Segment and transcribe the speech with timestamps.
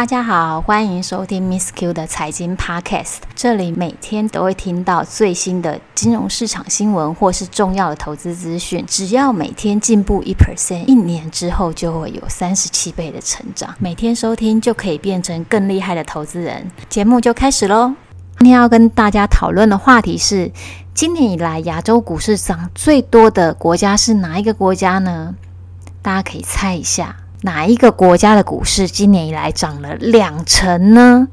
[0.00, 3.18] 大家好，欢迎收听 Miss Q 的财经 Podcast。
[3.34, 8.82] 这里每天都会听到最新的金融市场新闻或是重要的投资资讯。
[8.88, 13.74] 只要每天进步一 percent，一年之后就会有三十七倍的成长。
[13.78, 16.70] 每天收听就可以变成更厉害的投资人。
[16.88, 17.92] 节目就开始喽。
[18.38, 20.50] 今天要跟大家讨论的话题是：
[20.94, 25.34] 今年以来亚洲股市涨最多的国家是哪一个国家呢？
[26.00, 27.16] 大家可以猜一下。
[27.42, 31.28] 哪一个国家的股市今年以来涨了两成呢？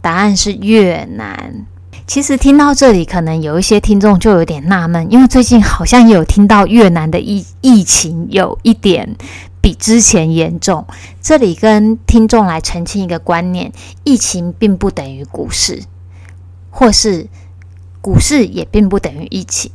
[0.00, 1.64] 答案是越南。
[2.06, 9.16] 其实听到这里，可能有一些听众就有点纳闷，因为最近好像也有听到越南的疫疫情有一点
[9.62, 10.84] 比之前严重。
[11.22, 13.72] 这里跟听众来澄清一个观念：
[14.04, 15.82] 疫情并不等于股市，
[16.70, 17.28] 或是
[18.02, 19.70] 股市也并不等于疫情。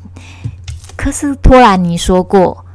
[0.96, 2.66] 科斯托兰尼说过。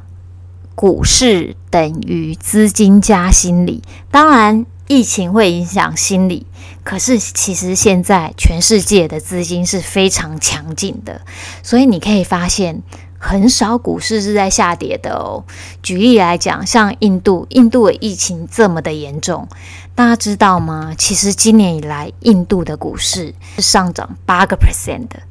[0.75, 6.45] 股市等于资金加心理，当然疫情会影响心理，
[6.83, 11.21] 可是其实现在全世界的资金是非常强劲的，
[11.61, 12.81] 所以你可以发现
[13.17, 15.45] 很少股市是在下跌的哦。
[15.81, 19.47] 举例来讲，像印度，印度的疫情这么的严重，
[19.95, 20.93] 大家知道吗？
[20.97, 25.21] 其实今年以来，印度的股市是上涨八个 percent 的，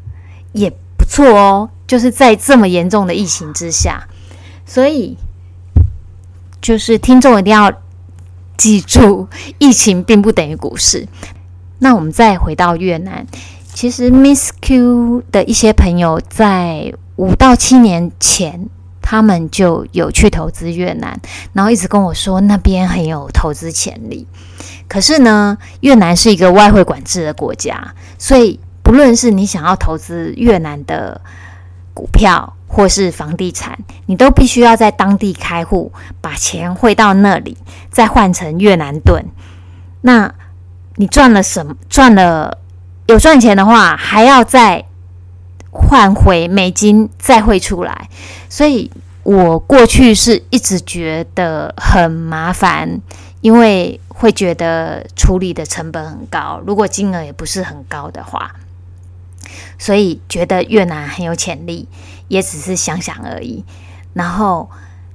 [0.53, 1.69] 也不错哦。
[1.87, 4.09] 就是在这么严重的疫情之下，
[4.65, 5.19] 所以。
[6.63, 7.71] 就是听众一定要
[8.57, 11.07] 记住，疫情并不等于股市。
[11.81, 13.27] 那我们再回到越南，
[13.75, 18.69] 其实 Miss Q 的一些朋友在五到七年前，
[19.01, 21.21] 他们就有去投资越南，
[21.53, 24.29] 然后一直跟我说那边很有投资潜力。
[24.87, 31.21] 可是呢，越南是一个外汇管制的国家，所以不论是你想要投资越南的
[31.93, 35.93] 股票，或是房地产，你都必须要在当地开户，
[36.23, 37.59] 把钱汇到那里，
[37.91, 39.27] 再换成越南盾。
[40.01, 40.35] 那
[40.97, 41.77] 你赚了什么？
[41.91, 42.57] 赚了
[43.07, 44.87] 有赚钱的话，还要再
[45.71, 48.09] 换回美金，再汇出来。
[48.49, 48.91] 所以
[49.23, 53.03] 我过去是一直觉得很麻烦，
[53.43, 58.55] 因为会觉得处理的成本很高，如果金额也不是很高的话。
[59.79, 61.89] 所以觉得越南很有潜力，
[62.33, 63.63] 也只是想想而已。
[64.15, 64.71] 然后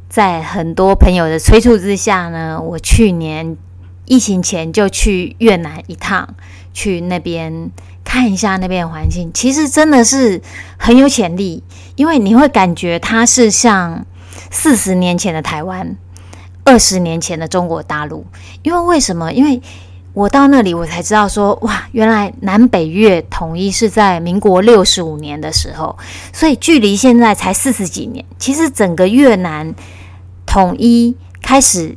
[0.08, 3.58] 在很多朋友的催促之下呢，我去年
[4.06, 6.36] 疫情前就去越南一趟，
[6.76, 7.72] 去那边
[8.04, 9.32] 看一下那边的环境。
[9.34, 10.44] 其实真的是
[10.78, 11.64] 很有潜力，
[11.96, 14.06] 因为你会感觉它是像
[14.52, 15.98] 四十年前的台湾，
[16.66, 18.28] 二十年前的中国大陆。
[18.62, 19.34] 因为为什么？
[19.34, 19.60] 因为
[20.18, 25.96] 我到那里，我才知道说，哇，原来南北越统一是在民国六十五年的时候，
[26.34, 28.26] 所以距离现在才四十几年。
[28.40, 29.76] 其实整个越南
[30.44, 31.96] 统一开始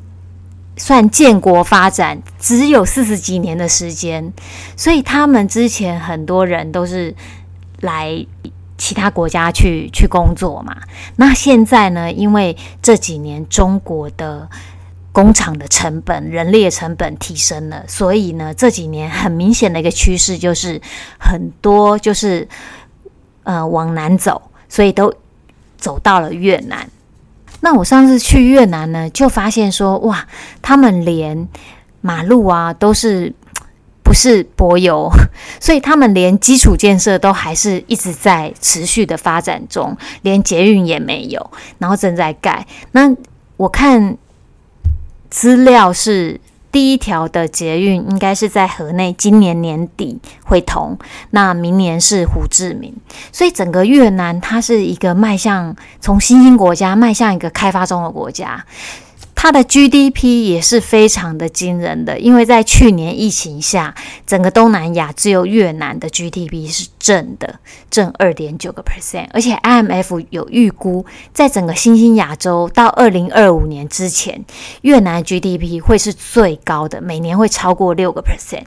[0.77, 4.31] 算建国发展，只有四十几年的时间。
[4.77, 7.15] 所以他们之前很多人都是
[7.81, 8.27] 来
[8.77, 10.77] 其他国家去去工作嘛。
[11.17, 14.47] 那现在呢，因为这几年中国的
[15.12, 20.81] 工厂的成本、人力成本提升了，所以呢，这几年很明显的一个趋势就是
[21.19, 22.47] 很多就是
[23.43, 25.12] 呃往南走，所以都
[25.76, 26.88] 走到了越南。
[27.60, 30.26] 那我上次去越南呢，就发现说哇，
[30.62, 31.48] 他们连
[32.00, 33.34] 马路啊都是
[34.04, 35.10] 不是柏油，
[35.59, 42.65] 所以他们连基础建设都还是一直在持续的发展中，连捷运也没有，然后正在盖。
[42.92, 43.12] 那
[43.56, 44.16] 我看。
[45.31, 46.41] 资料是
[46.73, 50.99] 第一条的捷运应该是在河内，今年年底会通。
[51.31, 52.95] 那明年是胡志明，
[53.33, 58.65] 所以整个越南它是一个迈向从新兴国家迈向一个开发中的国家。
[59.43, 63.95] 它的 GDP 也是非常的惊人的，因为在去年疫情下，
[64.27, 67.59] 整个东南亚只有越南的 GDP 是正的，
[67.91, 74.45] 正二点九个 percent，而且 IMF 有预估，在整个新兴亚洲到二零二五年之前，
[74.83, 78.65] 越南 GDP 会是最高的，每年会超过六个 percent。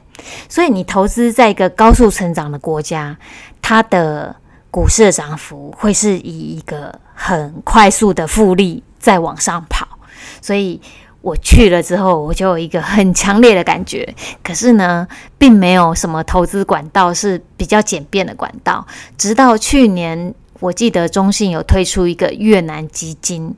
[0.48, 3.16] 所以你投资在一个高速成长的国家，
[3.62, 4.34] 它的
[4.72, 9.86] 股市的涨幅会是以一个很快速的复利在往上跑。
[10.44, 10.78] 所以
[11.22, 14.14] 我去了之后，我就有一个很强烈的感觉。
[14.42, 15.08] 可是呢，
[15.38, 18.86] 并没有什么投资管道是比较简便的管道。
[19.16, 23.54] 直到去年，我记得中信有推出一个越南基金，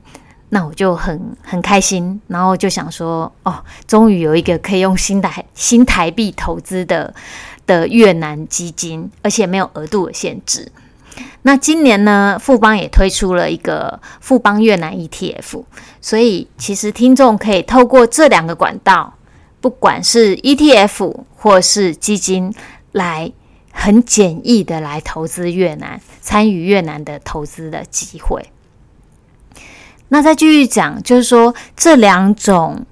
[0.47, 7.13] 那我就很很开心，然后就想说，哦，终于有一个可以用新台新台币投资的
[7.65, 10.71] 的越南基金，而且没有额度的限制。
[11.43, 15.63] 那今年呢，富邦也推出了一个富邦越南 ETF，
[16.01, 19.13] 所以其实听众可以透过这两个管道
[19.61, 22.53] 不管是 ETF 或是基金，
[22.91, 23.31] 来
[23.71, 28.51] 很简易的来投资越南，参与越南的投资的机会。
[30.09, 32.85] 那再继续讲，就是说这两种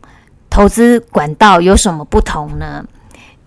[0.49, 2.85] 投资管道有什么不同呢？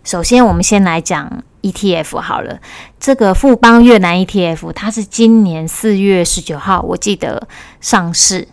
[0.05, 2.59] 首先，我们先来讲 ETF 好了。
[2.99, 7.49] 这个富邦越南 ETF，它是今年四月十九号，我记得
[7.81, 8.49] 上市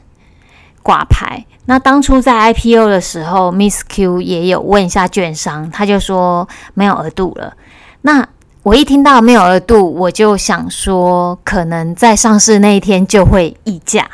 [0.83, 1.45] 挂牌。
[1.65, 7.55] 那当初在 IPO 的时候，Miss Q 也有问一下券商，他就说没有额度了。
[8.01, 8.27] 那
[8.61, 14.07] 我一听到没有额度，我就想说，可能在上市那一天就会溢价。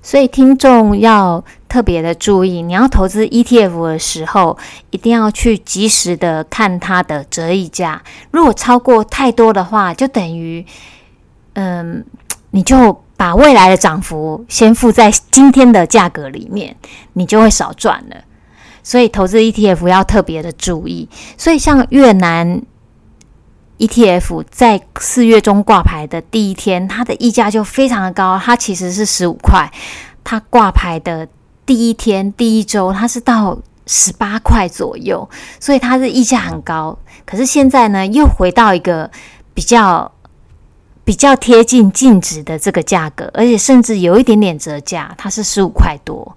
[0.00, 4.58] 所以听众要特别的注意，你要投资 ETF 的时候，
[4.90, 8.02] 一定要去及时的看它的折溢价。
[8.30, 10.66] 如果超过太多的话，就等于，
[11.54, 12.04] 嗯，
[12.50, 16.76] 你就把未来的涨幅先付在今天的价格里面，
[17.14, 18.16] 你就会少赚了。
[18.82, 21.08] 所以投资 ETF 要特别的注意。
[21.38, 22.60] 所以像越南。
[23.78, 29.68] ETF 在四月中挂牌的第一天，它的溢价就非常的高，它其实是十五块。
[30.22, 31.26] 它挂牌的
[31.72, 35.26] 第一天、第一周，它是到十八块左右，
[35.58, 36.98] 所以它的溢价很高。
[37.24, 39.10] 可是现在呢，又回到一个
[39.54, 40.12] 比较
[41.02, 46.36] 比较贴近净值的这个价格，而且甚至有一点点折价，它是十五块多。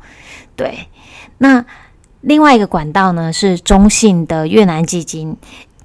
[0.56, 0.88] 对，
[1.40, 1.66] 那
[2.22, 5.36] 另外一个管道呢，是中信的越南基金。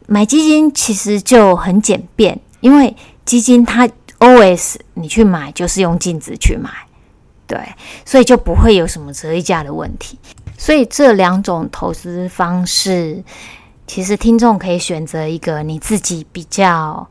[0.07, 3.89] 买基金其实就很简便，因为基金它
[4.21, 6.71] always 你去买就是用净值去买，
[7.51, 7.59] 对，
[8.05, 10.17] 所以就不会有什么折溢价的问题。
[10.57, 13.25] 所以这两种投资方式，
[13.89, 17.09] 其实听众可以选择一个你自己比较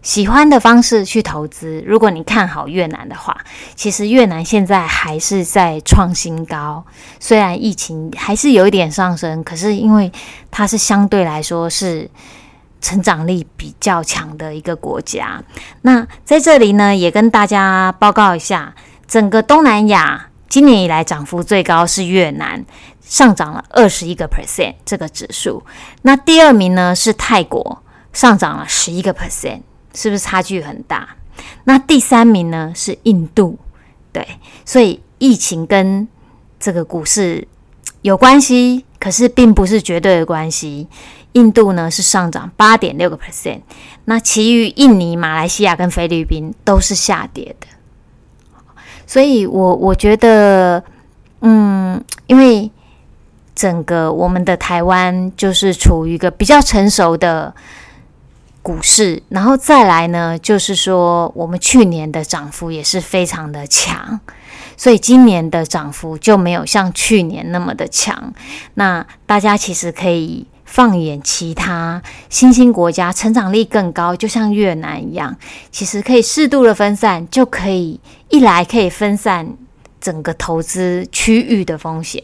[0.00, 1.82] 喜欢的方式去投资。
[1.84, 3.36] 如果你看好越南的话，
[3.74, 6.84] 其实越南现在还是在创新高，
[7.18, 10.12] 虽然疫情还是有一点上升，可是因为
[10.52, 12.08] 它是相对来说是
[12.80, 15.42] 成长力比较强的一个国家。
[15.82, 18.74] 那在这里呢，也跟大家报告一下，
[19.14, 22.64] 整个东南亚今年以来涨幅最高是越南，
[23.00, 25.62] 上涨了二十一个 percent 这个指数。
[26.02, 27.80] 那第二名呢是泰国，
[28.12, 29.60] 上涨了十一个 percent。
[29.94, 31.10] 是不是差距很大？
[31.62, 33.56] 那第三名呢是印度，
[34.12, 34.26] 对，
[34.64, 36.08] 所以疫情跟
[36.58, 37.46] 这个股市
[38.02, 40.88] 有关系，可是并不是绝对的关系。
[41.34, 43.60] 印度呢是上涨八点六个 percent，
[44.06, 47.68] 那其余印尼、马来西亚跟菲律宾都是下跌的。
[49.06, 50.82] 所以我我觉得，
[51.40, 52.70] 嗯，因为
[53.54, 57.54] 整个我们的台湾就是处于一个比较成熟的。
[58.64, 64.18] 股市，然后再来呢，就是说我们去年的涨幅也是非常的强，
[64.74, 68.32] 所以今年的涨幅就没有像去年那么的强。
[68.72, 75.36] 那大家其实可以放眼其他新兴国家，成长力更高，就像越南一样，
[75.70, 79.46] 其实可以适度的分散，就可以一来可以分散
[80.00, 82.22] 整个投资区域的风险。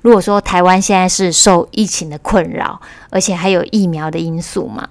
[0.00, 2.80] 如果说台湾现在是受疫情的困扰，
[3.10, 4.88] 而且还有疫苗的因素嘛，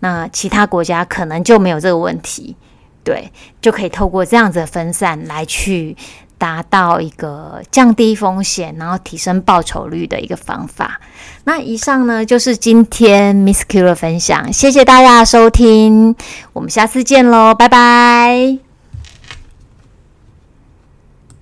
[0.00, 2.56] 那其他国家可能就没有这个问题，
[3.04, 5.96] 对，就可以透过这样子的分散来去
[6.42, 11.00] 达到一个降低风险，然后提升报酬率的一个方法。
[11.44, 16.16] 那以上呢就是今天 Miss Q 的分享，谢谢大家的收听，
[16.52, 18.71] 我们下次见喽，拜拜。